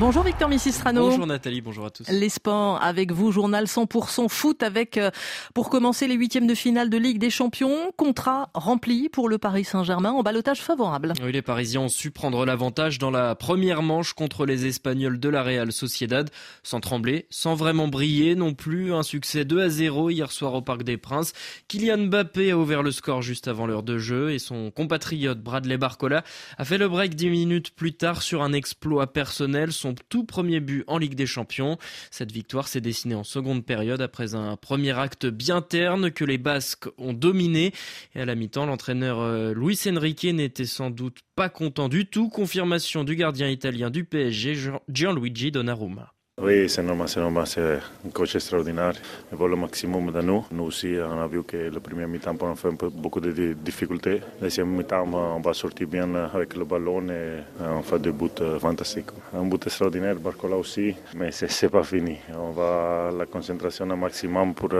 Bonjour 0.00 0.22
Victor 0.22 0.48
Missistrano. 0.48 1.08
Bonjour 1.08 1.26
Nathalie, 1.26 1.60
bonjour 1.60 1.86
à 1.86 1.90
tous. 1.90 2.08
Les 2.08 2.28
sports 2.28 2.80
avec 2.80 3.10
vous, 3.10 3.32
journal 3.32 3.64
100% 3.64 4.28
foot 4.28 4.62
avec, 4.62 4.96
euh, 4.96 5.10
pour 5.54 5.70
commencer 5.70 6.06
les 6.06 6.14
huitièmes 6.14 6.46
de 6.46 6.54
finale 6.54 6.88
de 6.88 6.96
Ligue 6.96 7.18
des 7.18 7.30
Champions, 7.30 7.90
contrat 7.96 8.48
rempli 8.54 9.08
pour 9.08 9.28
le 9.28 9.38
Paris 9.38 9.64
Saint-Germain 9.64 10.12
en 10.12 10.22
balotage 10.22 10.60
favorable. 10.60 11.14
Oui, 11.24 11.32
les 11.32 11.42
Parisiens 11.42 11.80
ont 11.80 11.88
su 11.88 12.12
prendre 12.12 12.46
l'avantage 12.46 13.00
dans 13.00 13.10
la 13.10 13.34
première 13.34 13.82
manche 13.82 14.12
contre 14.12 14.46
les 14.46 14.66
Espagnols 14.66 15.18
de 15.18 15.28
la 15.28 15.42
Real 15.42 15.72
Sociedad, 15.72 16.30
sans 16.62 16.78
trembler, 16.78 17.26
sans 17.28 17.56
vraiment 17.56 17.88
briller 17.88 18.36
non 18.36 18.54
plus. 18.54 18.94
Un 18.94 19.02
succès 19.02 19.44
2 19.44 19.60
à 19.62 19.68
0 19.68 20.10
hier 20.10 20.30
soir 20.30 20.54
au 20.54 20.62
Parc 20.62 20.84
des 20.84 20.96
Princes. 20.96 21.32
Kylian 21.66 22.06
Mbappé 22.06 22.52
a 22.52 22.56
ouvert 22.56 22.84
le 22.84 22.92
score 22.92 23.22
juste 23.22 23.48
avant 23.48 23.66
l'heure 23.66 23.82
de 23.82 23.98
jeu 23.98 24.30
et 24.30 24.38
son 24.38 24.70
compatriote 24.70 25.40
Bradley 25.40 25.76
Barcola 25.76 26.22
a 26.56 26.64
fait 26.64 26.78
le 26.78 26.88
break 26.88 27.16
10 27.16 27.30
minutes 27.30 27.70
plus 27.72 27.94
tard 27.94 28.22
sur 28.22 28.42
un 28.42 28.52
exploit 28.52 29.12
personnel 29.12 29.72
tout 29.94 30.24
premier 30.24 30.60
but 30.60 30.84
en 30.86 30.98
Ligue 30.98 31.14
des 31.14 31.26
Champions. 31.26 31.78
Cette 32.10 32.32
victoire 32.32 32.68
s'est 32.68 32.80
dessinée 32.80 33.14
en 33.14 33.24
seconde 33.24 33.64
période 33.64 34.00
après 34.00 34.34
un 34.34 34.56
premier 34.56 34.98
acte 34.98 35.26
bien 35.26 35.62
terne 35.62 36.10
que 36.10 36.24
les 36.24 36.38
Basques 36.38 36.88
ont 36.98 37.12
dominé. 37.12 37.72
Et 38.14 38.20
à 38.20 38.24
la 38.24 38.34
mi-temps, 38.34 38.66
l'entraîneur 38.66 39.20
euh, 39.20 39.54
Luis 39.54 39.78
Enrique 39.86 40.24
n'était 40.24 40.66
sans 40.66 40.90
doute 40.90 41.18
pas 41.34 41.48
content 41.48 41.88
du 41.88 42.06
tout. 42.06 42.28
Confirmation 42.28 43.04
du 43.04 43.16
gardien 43.16 43.48
italien 43.48 43.90
du 43.90 44.04
PSG, 44.04 44.54
Gianluigi 44.88 45.50
Donnarumma. 45.50 46.12
Oui, 46.40 46.68
c'est 46.68 46.84
normal, 46.84 47.08
c'est 47.08 47.18
normal, 47.18 47.46
c'est 47.48 47.80
un 48.06 48.10
coach 48.12 48.36
extraordinaire. 48.36 48.92
Il 49.32 49.36
veut 49.38 49.48
le 49.48 49.56
maximum 49.56 50.12
de 50.12 50.20
nous. 50.20 50.44
Nous 50.52 50.64
aussi, 50.64 50.94
on 50.96 51.20
a 51.20 51.26
vu 51.26 51.42
que 51.42 51.56
le 51.56 51.80
premier 51.80 52.06
mi-temps, 52.06 52.36
on 52.40 52.52
a 52.52 52.54
fait 52.54 52.68
beaucoup 52.92 53.20
de 53.20 53.54
difficultés. 53.54 54.20
Le 54.40 54.42
deuxième 54.42 54.68
mi-temps, 54.68 55.04
on 55.12 55.40
va 55.40 55.52
sortir 55.52 55.88
bien 55.88 56.14
avec 56.14 56.54
le 56.54 56.64
ballon 56.64 57.08
et 57.08 57.40
on 57.60 57.82
fait 57.82 57.98
des 57.98 58.12
buts 58.12 58.28
fantastiques. 58.60 59.08
Un 59.34 59.46
but 59.46 59.66
extraordinaire, 59.66 60.14
Barcola 60.16 60.56
aussi, 60.56 60.94
mais 61.16 61.32
ce 61.32 61.46
n'est 61.46 61.70
pas 61.70 61.82
fini. 61.82 62.18
On 62.32 62.52
va 62.52 63.10
la 63.16 63.26
concentration 63.26 63.90
au 63.90 63.96
maximum 63.96 64.54
pour, 64.54 64.70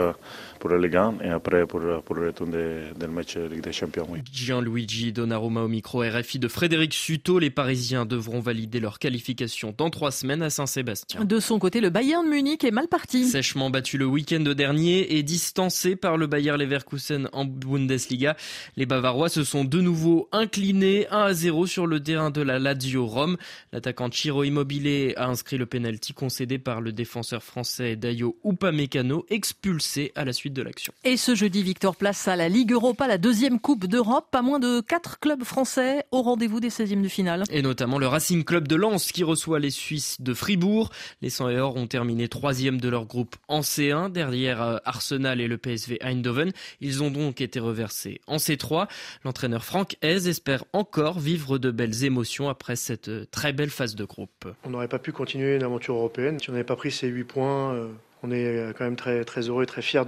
pour 0.60 0.70
les 0.70 0.88
gants 0.88 1.14
et 1.24 1.30
après 1.30 1.66
pour, 1.66 1.80
pour 2.04 2.14
le 2.14 2.28
retour 2.28 2.46
du 2.46 3.06
match 3.08 3.36
Ligue 3.36 3.62
des 3.62 3.72
Champions. 3.72 4.06
Oui. 4.08 4.20
Gianluigi 4.32 5.12
Donnarumma 5.12 5.62
au 5.62 5.68
micro 5.68 6.02
RFI 6.02 6.38
de 6.38 6.46
Frédéric 6.46 6.94
Suto. 6.94 7.40
Les 7.40 7.50
Parisiens 7.50 8.06
devront 8.06 8.38
valider 8.38 8.78
leur 8.78 9.00
qualification 9.00 9.74
dans 9.76 9.90
trois 9.90 10.12
semaines 10.12 10.42
à 10.42 10.50
Saint-Sébastien 10.50 11.24
son 11.48 11.58
côté, 11.58 11.80
le 11.80 11.88
Bayern 11.88 12.28
Munich 12.28 12.62
est 12.62 12.70
mal 12.70 12.88
parti. 12.88 13.24
Sèchement 13.24 13.70
battu 13.70 13.96
le 13.96 14.04
week-end 14.04 14.40
dernier 14.40 15.16
et 15.16 15.22
distancé 15.22 15.96
par 15.96 16.18
le 16.18 16.26
Bayer 16.26 16.54
Leverkusen 16.58 17.30
en 17.32 17.46
Bundesliga. 17.46 18.36
Les 18.76 18.84
Bavarois 18.84 19.30
se 19.30 19.44
sont 19.44 19.64
de 19.64 19.80
nouveau 19.80 20.28
inclinés 20.30 21.06
1 21.10 21.18
à 21.18 21.32
0 21.32 21.66
sur 21.66 21.86
le 21.86 22.02
terrain 22.02 22.30
de 22.30 22.42
la 22.42 22.58
Lazio 22.58 23.06
Rome. 23.06 23.38
L'attaquant 23.72 24.10
Chiro 24.10 24.44
Immobilier 24.44 25.14
a 25.16 25.28
inscrit 25.28 25.56
le 25.56 25.64
penalty 25.64 26.12
concédé 26.12 26.58
par 26.58 26.82
le 26.82 26.92
défenseur 26.92 27.42
français 27.42 27.96
Dayo 27.96 28.36
Upamecano, 28.44 29.24
expulsé 29.30 30.12
à 30.16 30.26
la 30.26 30.34
suite 30.34 30.52
de 30.52 30.60
l'action. 30.60 30.92
Et 31.04 31.16
ce 31.16 31.34
jeudi, 31.34 31.62
Victor 31.62 31.96
place 31.96 32.28
à 32.28 32.36
la 32.36 32.50
Ligue 32.50 32.72
Europa, 32.72 33.06
la 33.06 33.16
deuxième 33.16 33.58
Coupe 33.58 33.86
d'Europe. 33.86 34.26
Pas 34.30 34.42
moins 34.42 34.58
de 34.58 34.82
quatre 34.82 35.18
clubs 35.18 35.44
français 35.44 36.04
au 36.10 36.20
rendez-vous 36.20 36.60
des 36.60 36.68
16e 36.68 37.00
de 37.00 37.08
finale. 37.08 37.44
Et 37.50 37.62
notamment 37.62 37.96
le 37.96 38.06
Racing 38.06 38.44
Club 38.44 38.68
de 38.68 38.76
Lens 38.76 39.12
qui 39.12 39.24
reçoit 39.24 39.60
les 39.60 39.70
Suisses 39.70 40.20
de 40.20 40.34
Fribourg. 40.34 40.90
Les 41.22 41.37
et 41.46 41.58
Or 41.58 41.76
ont 41.76 41.86
terminé 41.86 42.26
troisième 42.26 42.80
de 42.80 42.88
leur 42.88 43.04
groupe 43.04 43.36
en 43.46 43.60
C1 43.60 44.10
derrière 44.10 44.60
euh, 44.60 44.76
Arsenal 44.84 45.40
et 45.40 45.46
le 45.46 45.56
PSV 45.56 45.98
Eindhoven. 46.00 46.50
Ils 46.80 47.02
ont 47.02 47.10
donc 47.10 47.40
été 47.40 47.60
reversés 47.60 48.20
en 48.26 48.36
C3. 48.36 48.88
L'entraîneur 49.24 49.64
Franck 49.64 49.96
Hez 50.02 50.28
espère 50.28 50.64
encore 50.72 51.20
vivre 51.20 51.58
de 51.58 51.70
belles 51.70 52.04
émotions 52.04 52.48
après 52.48 52.74
cette 52.74 53.08
euh, 53.08 53.26
très 53.30 53.52
belle 53.52 53.70
phase 53.70 53.94
de 53.94 54.04
groupe. 54.04 54.48
On 54.64 54.70
n'aurait 54.70 54.88
pas 54.88 54.98
pu 54.98 55.12
continuer 55.12 55.54
une 55.54 55.62
aventure 55.62 55.94
européenne 55.94 56.40
si 56.40 56.50
on 56.50 56.52
n'avait 56.54 56.64
pas 56.64 56.76
pris 56.76 56.90
ces 56.90 57.06
8 57.06 57.24
points. 57.24 57.74
Euh, 57.74 57.88
on 58.24 58.32
est 58.32 58.74
quand 58.76 58.82
même 58.82 58.96
très, 58.96 59.24
très 59.24 59.42
heureux 59.42 59.62
et 59.62 59.66
très 59.66 59.80
fiers 59.80 60.02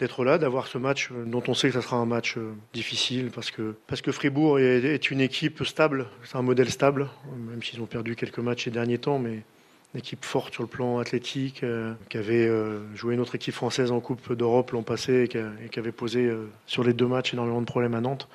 d'être 0.00 0.24
là, 0.24 0.36
d'avoir 0.36 0.66
ce 0.66 0.78
match 0.78 1.10
dont 1.12 1.44
on 1.46 1.54
sait 1.54 1.68
que 1.68 1.74
ça 1.74 1.80
sera 1.80 1.96
un 1.96 2.06
match 2.06 2.36
difficile 2.72 3.30
parce 3.32 3.52
que, 3.52 3.76
parce 3.86 4.02
que 4.02 4.10
Fribourg 4.10 4.58
est, 4.58 4.82
est 4.82 5.12
une 5.12 5.20
équipe 5.20 5.62
stable, 5.62 6.08
c'est 6.24 6.34
un 6.34 6.42
modèle 6.42 6.70
stable, 6.70 7.08
même 7.36 7.62
s'ils 7.62 7.80
ont 7.80 7.86
perdu 7.86 8.16
quelques 8.16 8.40
matchs 8.40 8.64
ces 8.64 8.72
derniers 8.72 8.98
temps, 8.98 9.20
mais 9.20 9.44
une 9.94 10.00
équipe 10.00 10.24
forte 10.24 10.52
sur 10.52 10.64
le 10.64 10.68
plan 10.68 10.98
athlétique, 10.98 11.62
euh, 11.62 11.94
qui 12.08 12.18
avait 12.18 12.48
euh, 12.48 12.80
joué 12.96 13.16
notre 13.16 13.36
équipe 13.36 13.54
française 13.54 13.92
en 13.92 14.00
Coupe 14.00 14.32
d'Europe 14.32 14.72
l'an 14.72 14.82
passé 14.82 15.22
et 15.22 15.68
qui, 15.68 15.78
avait 15.78 15.92
posé 15.92 16.26
euh, 16.26 16.50
sur 16.66 16.82
les 16.82 16.92
deux 16.92 17.06
matchs 17.06 17.32
énormément 17.32 17.60
de 17.60 17.66
problèmes 17.66 17.94
à 17.94 18.00
Nantes. 18.00 18.28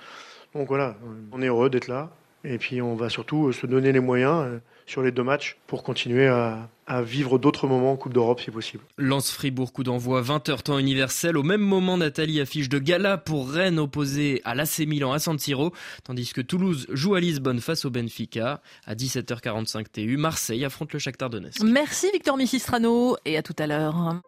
Donc 0.56 0.70
voilà, 0.70 0.96
on 1.34 1.42
est 1.42 1.48
heureux 1.48 1.70
d'être 1.70 1.88
là. 1.88 2.10
Et 2.44 2.58
puis 2.58 2.82
on 2.82 2.96
va 2.96 3.10
surtout 3.10 3.52
se 3.52 3.68
donner 3.68 3.92
les 3.92 4.00
moyens 4.00 4.60
sur 4.90 5.04
les 5.04 5.12
deux 5.12 5.24
matchs 5.24 5.58
pour 5.68 5.84
continuer 5.84 6.28
à, 6.28 6.70
vivre 7.04 7.38
d'autres 7.38 7.68
moments 7.68 7.92
en 7.92 7.96
Coupe 7.98 8.14
d'Europe 8.14 8.42
si 8.42 8.50
possible. 8.50 8.84
Lance 8.98 9.30
Fribourg, 9.30 9.72
coup 9.72 9.84
d'envoi 9.84 10.24
20h 10.24 10.64
temps 10.64 10.80
universel. 10.80 11.38
Au 11.38 11.44
même 11.44 11.62
moment, 11.62 11.98
Nathalie 11.98 12.42
affiche 12.42 12.68
de 12.68 12.80
gala 12.80 13.20
pour 13.20 13.52
Rennes 13.52 13.78
opposé 13.78 14.42
à 14.44 14.56
l'AC 14.56 14.80
Milan 14.88 15.12
à 15.12 15.20
San 15.20 15.38
Siro, 15.38 15.72
tandis 16.04 16.34
que 16.34 16.42
Toulouse 16.42 16.88
joue 16.90 17.14
à 17.14 17.20
Lisbonne 17.20 17.62
face 17.62 17.86
au 17.86 17.92
Benfica. 17.92 18.62
À 18.88 18.96
17h45 18.96 19.86
TU, 19.94 20.18
Marseille 20.18 20.66
affronte 20.66 20.92
le 20.94 20.98
Shakhtar 20.98 21.30
Donetsk. 21.30 21.62
Merci 21.62 22.10
Victor 22.12 22.38
Missistrano 22.38 23.18
et 23.24 23.38
à 23.38 23.44
tout 23.44 23.56
à 23.60 23.68
l'heure. 23.68 24.20